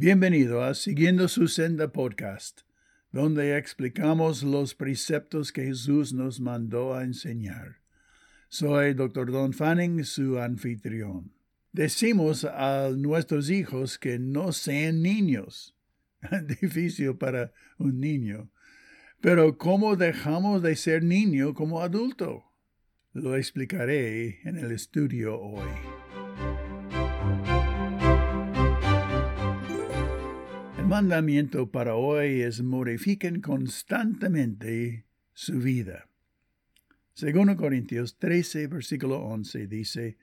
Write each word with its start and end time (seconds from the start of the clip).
Bienvenido 0.00 0.62
a 0.62 0.74
Siguiendo 0.74 1.26
su 1.26 1.48
Senda 1.48 1.90
Podcast, 1.90 2.60
donde 3.10 3.58
explicamos 3.58 4.44
los 4.44 4.76
preceptos 4.76 5.50
que 5.50 5.64
Jesús 5.64 6.12
nos 6.12 6.38
mandó 6.38 6.94
a 6.94 7.02
enseñar. 7.02 7.78
Soy 8.48 8.94
Dr. 8.94 9.32
Don 9.32 9.52
Fanning, 9.52 10.04
su 10.04 10.38
anfitrión. 10.38 11.32
Decimos 11.72 12.44
a 12.44 12.90
nuestros 12.96 13.50
hijos 13.50 13.98
que 13.98 14.20
no 14.20 14.52
sean 14.52 15.02
niños. 15.02 15.74
Difícil 16.60 17.16
para 17.16 17.52
un 17.76 17.98
niño. 17.98 18.52
Pero 19.20 19.58
¿cómo 19.58 19.96
dejamos 19.96 20.62
de 20.62 20.76
ser 20.76 21.02
niño 21.02 21.54
como 21.54 21.82
adulto? 21.82 22.44
Lo 23.14 23.34
explicaré 23.34 24.42
en 24.44 24.58
el 24.58 24.70
estudio 24.70 25.40
hoy. 25.40 25.87
Mandamiento 30.88 31.70
para 31.70 31.96
hoy 31.96 32.40
es 32.40 32.62
modifiquen 32.62 33.42
constantemente 33.42 35.04
su 35.34 35.58
vida. 35.58 36.08
Según 37.12 37.54
Corintios 37.56 38.16
13, 38.16 38.68
versículo 38.68 39.18
11 39.18 39.66
dice, 39.66 40.16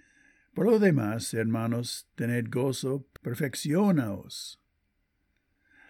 Por 0.56 0.66
lo 0.66 0.80
demás, 0.80 1.36
hermanos, 1.36 2.08
tened 2.16 2.48
gozo, 2.50 3.06
perfeccionaos. 3.22 4.60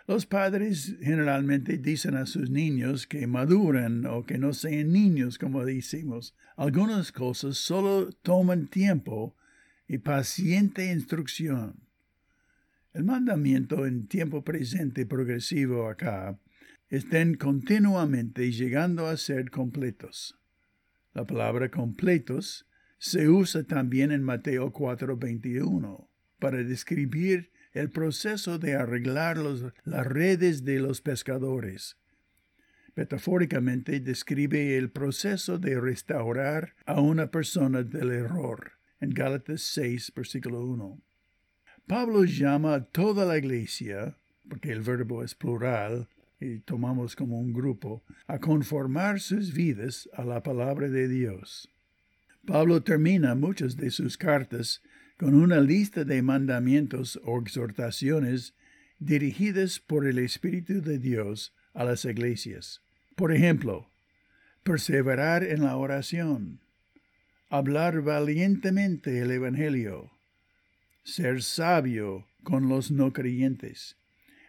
Los 0.07 0.25
padres 0.25 0.97
generalmente 0.99 1.77
dicen 1.77 2.17
a 2.17 2.25
sus 2.25 2.49
niños 2.49 3.07
que 3.07 3.27
maduran 3.27 4.05
o 4.05 4.25
que 4.25 4.37
no 4.37 4.51
sean 4.53 4.91
niños, 4.91 5.37
como 5.37 5.63
decimos. 5.63 6.35
Algunas 6.57 7.13
cosas 7.13 7.57
solo 7.57 8.11
toman 8.11 8.67
tiempo 8.67 9.37
y 9.87 9.99
paciente 9.99 10.91
instrucción. 10.91 11.84
El 12.95 13.03
mandamiento 13.03 13.85
en 13.85 14.07
tiempo 14.07 14.45
presente 14.45 15.05
progresivo 15.05 15.89
acá 15.89 16.39
estén 16.87 17.35
continuamente 17.35 18.49
llegando 18.53 19.07
a 19.07 19.17
ser 19.17 19.51
completos. 19.51 20.39
La 21.13 21.25
palabra 21.25 21.69
completos 21.69 22.69
se 22.97 23.27
usa 23.27 23.65
también 23.65 24.13
en 24.13 24.23
Mateo 24.23 24.71
4:21 24.71 26.09
para 26.39 26.63
describir 26.63 27.51
el 27.73 27.91
proceso 27.91 28.59
de 28.59 28.75
arreglar 28.75 29.39
las 29.83 30.07
redes 30.07 30.63
de 30.63 30.79
los 30.79 31.01
pescadores. 31.01 31.97
Metafóricamente 32.95 33.99
describe 33.99 34.77
el 34.77 34.89
proceso 34.89 35.59
de 35.59 35.81
restaurar 35.81 36.77
a 36.85 37.01
una 37.01 37.29
persona 37.29 37.83
del 37.83 38.11
error 38.11 38.79
en 39.01 39.09
Gálatas 39.09 39.63
6, 39.63 40.13
versículo 40.15 40.65
1. 40.65 41.04
Pablo 41.87 42.23
llama 42.23 42.73
a 42.73 42.83
toda 42.83 43.25
la 43.25 43.37
iglesia, 43.37 44.17
porque 44.49 44.71
el 44.71 44.81
verbo 44.81 45.23
es 45.23 45.35
plural 45.35 46.07
y 46.39 46.59
tomamos 46.59 47.15
como 47.15 47.39
un 47.39 47.53
grupo, 47.53 48.03
a 48.25 48.39
conformar 48.39 49.19
sus 49.19 49.53
vidas 49.53 50.09
a 50.13 50.23
la 50.25 50.41
palabra 50.41 50.89
de 50.89 51.07
Dios. 51.07 51.69
Pablo 52.45 52.81
termina 52.81 53.35
muchas 53.35 53.77
de 53.77 53.91
sus 53.91 54.17
cartas 54.17 54.81
con 55.17 55.35
una 55.35 55.59
lista 55.61 56.03
de 56.03 56.21
mandamientos 56.23 57.19
o 57.23 57.39
exhortaciones 57.39 58.55
dirigidas 58.97 59.79
por 59.79 60.07
el 60.07 60.17
Espíritu 60.17 60.81
de 60.81 60.97
Dios 60.97 61.53
a 61.73 61.83
las 61.83 62.03
iglesias. 62.05 62.81
Por 63.15 63.31
ejemplo, 63.31 63.91
perseverar 64.63 65.43
en 65.43 65.61
la 65.61 65.77
oración, 65.77 66.61
hablar 67.49 68.01
valientemente 68.01 69.19
el 69.19 69.29
Evangelio, 69.29 70.14
ser 71.05 71.43
sabio 71.43 72.25
con 72.43 72.67
los 72.67 72.89
no 72.89 73.13
creyentes, 73.13 73.95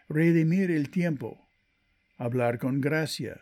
redimir 0.09 0.71
el 0.71 0.89
tiempo, 0.89 1.47
hablar 2.17 2.57
con 2.57 2.81
gracia, 2.81 3.41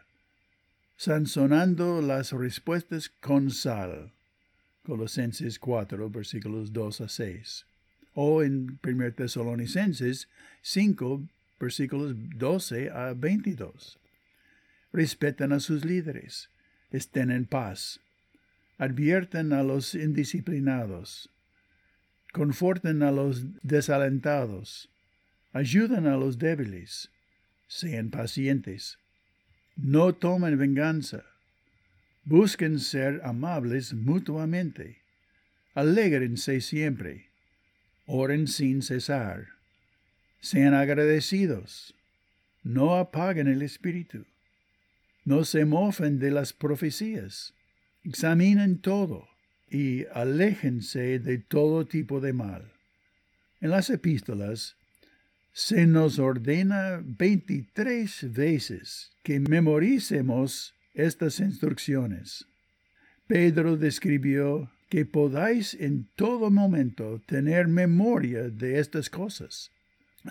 sanzonando 0.98 2.02
las 2.02 2.34
respuestas 2.34 3.10
con 3.10 3.52
sal. 3.52 4.12
Colosenses 4.84 5.60
4, 5.60 6.10
versículos 6.10 6.74
2 6.74 7.02
a 7.02 7.10
6. 7.10 7.66
O 8.14 8.44
en 8.44 8.80
1 8.84 9.14
Tesalonicenses 9.14 10.28
5, 10.62 11.24
versículos 11.58 12.14
12 12.16 12.92
a 12.92 13.14
22. 13.14 13.98
Respeten 14.92 15.54
a 15.54 15.62
sus 15.62 15.86
líderes, 15.86 16.50
estén 16.92 17.32
en 17.32 17.46
paz, 17.46 18.02
advierten 18.78 19.54
a 19.54 19.64
los 19.64 19.96
indisciplinados, 19.96 21.30
conforten 22.36 23.02
a 23.02 23.12
los 23.12 23.46
desalentados, 23.64 24.90
ayuden 25.54 26.06
a 26.06 26.18
los 26.18 26.38
débiles, 26.38 27.10
sean 27.70 28.10
pacientes, 28.10 28.98
no 29.78 30.14
tomen 30.14 30.58
venganza, 30.58 31.24
busquen 32.26 32.82
ser 32.82 33.22
amables 33.24 33.94
mutuamente, 33.94 34.98
alégrense 35.76 36.60
siempre, 36.60 37.30
oren 38.06 38.50
sin 38.50 38.82
cesar, 38.82 39.48
sean 40.42 40.74
agradecidos, 40.74 41.96
no 42.64 42.98
apaguen 42.98 43.48
el 43.48 43.62
espíritu, 43.62 44.26
no 45.24 45.46
se 45.46 45.64
mofen 45.64 46.20
de 46.20 46.32
las 46.32 46.52
profecías, 46.52 47.54
examinen 48.04 48.78
todo 48.80 49.35
y 49.76 50.06
aléjense 50.14 51.20
de 51.20 51.38
todo 51.38 51.86
tipo 51.86 52.22
de 52.22 52.32
mal. 52.32 52.72
En 53.60 53.72
las 53.72 53.90
epístolas 53.90 54.78
se 55.52 55.86
nos 55.86 56.18
ordena 56.18 57.04
veintitrés 57.04 58.32
veces 58.32 59.12
que 59.22 59.42
memoricemos 59.42 60.74
estas 60.94 61.42
instrucciones. 61.42 62.46
Pedro 63.28 63.76
describió 63.76 64.72
que 64.90 65.06
podáis 65.06 65.74
en 65.74 66.08
todo 66.16 66.50
momento 66.50 67.22
tener 67.26 67.68
memoria 67.68 68.44
de 68.50 68.80
estas 68.80 69.10
cosas. 69.10 69.72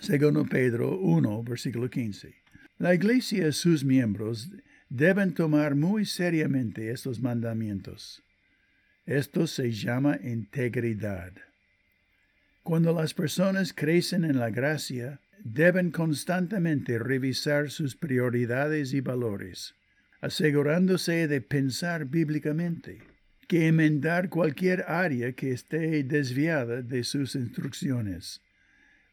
Segundo 0.00 0.46
Pedro 0.46 0.98
1, 1.00 1.42
versículo 1.42 1.90
15. 1.90 2.34
La 2.78 2.94
iglesia 2.94 3.48
y 3.48 3.52
sus 3.52 3.84
miembros 3.84 4.50
deben 4.88 5.34
tomar 5.34 5.74
muy 5.74 6.06
seriamente 6.06 6.90
estos 6.90 7.20
mandamientos. 7.20 8.24
Esto 9.06 9.46
se 9.46 9.70
llama 9.70 10.18
integridad. 10.22 11.32
Cuando 12.62 12.94
las 12.94 13.12
personas 13.12 13.74
crecen 13.74 14.24
en 14.24 14.38
la 14.38 14.48
gracia, 14.48 15.20
deben 15.44 15.90
constantemente 15.90 16.98
revisar 16.98 17.70
sus 17.70 17.96
prioridades 17.96 18.94
y 18.94 19.02
valores, 19.02 19.74
asegurándose 20.22 21.28
de 21.28 21.42
pensar 21.42 22.06
bíblicamente, 22.06 23.02
que 23.46 23.68
enmendar 23.68 24.30
cualquier 24.30 24.86
área 24.88 25.32
que 25.32 25.52
esté 25.52 26.02
desviada 26.02 26.80
de 26.80 27.04
sus 27.04 27.34
instrucciones, 27.34 28.40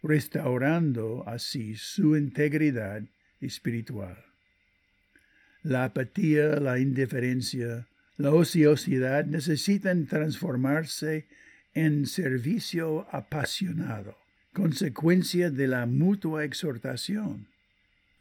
restaurando 0.02 1.28
así 1.28 1.76
su 1.76 2.16
integridad 2.16 3.04
espiritual. 3.42 4.18
La 5.64 5.84
apatía, 5.84 6.62
la 6.62 6.80
indiferencia, 6.80 7.88
la 8.22 8.32
ociosidad 8.32 9.26
necesitan 9.26 10.06
transformarse 10.06 11.28
en 11.74 12.06
servicio 12.06 13.08
apasionado, 13.12 14.16
consecuencia 14.54 15.50
de 15.50 15.68
la 15.68 15.88
mutua 15.88 16.44
exhortación. 16.44 17.48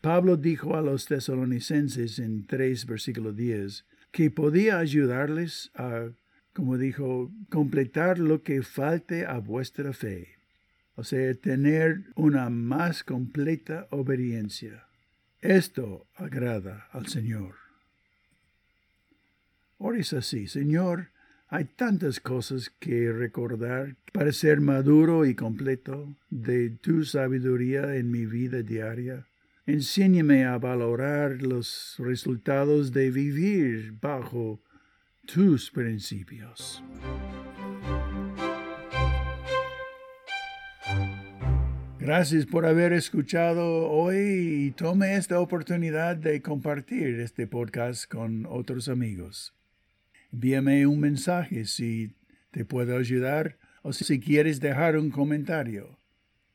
Pablo 0.01 0.39
dijo 0.39 0.77
a 0.77 0.81
los 0.81 1.05
tesalonicenses 1.05 2.19
en 2.19 2.47
3 2.47 2.87
versículo 2.87 3.33
10 3.35 3.85
que 4.11 4.31
podía 4.31 4.79
ayudarles 4.79 5.71
a, 5.75 6.09
como 6.55 6.79
dijo, 6.79 7.31
completar 7.51 8.19
lo 8.19 8.43
que 8.43 8.63
falte 8.63 9.27
a 9.27 9.39
vuestra 9.39 9.93
fe, 9.93 10.39
o 10.95 11.05
sea, 11.05 11.35
tener 11.35 12.05
una 12.15 12.49
más 12.49 13.05
completa 13.05 13.87
obediencia. 13.91 14.87
Esto 15.43 16.07
agrada 16.17 16.89
al 16.93 17.07
Señor. 17.07 17.60
Ores 19.83 20.13
así, 20.13 20.47
Señor, 20.47 21.09
hay 21.49 21.65
tantas 21.65 22.21
cosas 22.21 22.69
que 22.69 23.11
recordar 23.11 23.97
para 24.13 24.31
ser 24.31 24.61
maduro 24.61 25.25
y 25.25 25.35
completo 25.35 26.15
de 26.29 26.69
tu 26.69 27.07
sabiduría 27.07 27.97
en 27.97 28.11
mi 28.11 28.27
vida 28.27 28.63
diaria. 28.63 29.27
Enséñame 29.65 30.45
a 30.45 30.59
valorar 30.59 31.41
los 31.41 31.95
resultados 31.99 32.93
de 32.93 33.11
vivir 33.11 33.95
bajo 33.99 34.61
tus 35.25 35.71
principios. 35.71 36.85
Gracias 41.99 42.45
por 42.45 42.67
haber 42.67 42.93
escuchado 42.93 43.89
hoy 43.89 44.67
y 44.67 44.71
tome 44.73 45.17
esta 45.17 45.41
oportunidad 45.41 46.17
de 46.17 46.43
compartir 46.43 47.19
este 47.21 47.47
podcast 47.47 48.05
con 48.05 48.45
otros 48.45 48.91
amigos 48.91 49.55
envíame 50.33 50.87
un 50.87 51.01
mensaje 51.01 51.65
si 51.65 52.15
te 52.51 52.65
puedo 52.65 52.97
ayudar 52.97 53.59
o 53.83 53.93
si 53.93 54.21
quieres 54.21 54.61
dejar 54.61 54.97
un 54.97 55.11
comentario. 55.11 55.99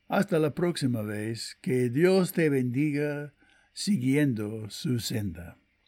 Hasta 0.07 0.37
la 0.39 0.53
próxima 0.53 1.01
vez, 1.01 1.57
que 1.61 1.89
Dios 1.89 2.31
te 2.31 2.49
bendiga 2.49 3.33
siguiendo 3.73 4.69
su 4.69 4.99
senda. 4.99 5.57